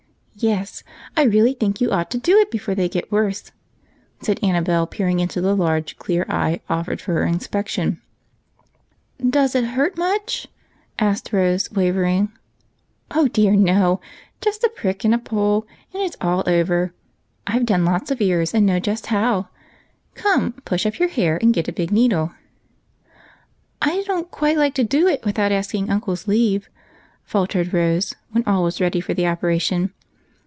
Yes, 0.35 0.83
I 1.15 1.23
really 1.25 1.53
think 1.53 1.79
you 1.81 1.91
ought 1.91 2.09
to 2.11 2.17
do 2.17 2.39
it 2.39 2.49
before 2.49 2.73
they 2.73 2.89
get 2.89 3.11
worse," 3.11 3.51
said 4.21 4.39
Annabel, 4.41 4.87
peering 4.87 5.19
into 5.19 5.39
the 5.39 5.55
large 5.55 5.97
clear 5.97 6.25
eye 6.27 6.61
offered 6.67 6.99
for 6.99 7.21
inspection." 7.23 8.01
Does 9.37 9.53
it 9.53 9.65
hurt 9.65 9.99
much?" 9.99 10.47
asked 10.99 11.31
Rose, 11.31 11.69
wavering. 11.71 12.31
"Oh 13.11 13.27
dear, 13.27 13.55
no! 13.55 14.01
just 14.39 14.63
a 14.63 14.69
prick 14.69 15.03
and 15.03 15.13
a 15.13 15.19
pull, 15.19 15.67
and 15.93 16.01
it's 16.01 16.17
all 16.19 16.43
over. 16.47 16.91
I've 17.45 17.65
done 17.65 17.85
lots 17.85 18.09
of 18.09 18.19
ears, 18.19 18.51
and 18.55 18.65
know 18.65 18.79
just 18.79 19.07
how. 19.07 19.47
Come, 20.15 20.53
push 20.65 20.87
up 20.87 20.97
your 20.97 21.09
hair 21.09 21.37
and 21.39 21.53
get 21.53 21.67
a 21.67 21.71
big 21.73 21.91
needle."" 21.91 22.31
I 23.81 24.01
don't 24.07 24.31
quite 24.31 24.57
like 24.57 24.73
to 24.73 24.83
do 24.83 25.07
it 25.07 25.23
without 25.23 25.51
asking 25.51 25.91
uncle's 25.91 26.27
leave," 26.27 26.67
faltered 27.25 27.73
Rose, 27.73 28.15
when 28.31 28.43
all 28.45 28.63
was 28.63 28.81
ready 28.81 29.01
for 29.01 29.13
the 29.13 29.23
oper 29.23 29.53
ation. 29.55 29.93